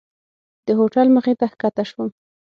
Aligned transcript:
د 0.65 0.67
هوټل 0.79 1.07
مخې 1.15 1.33
ته 1.39 1.45
ښکته 1.53 1.83
شوم. 1.89 2.09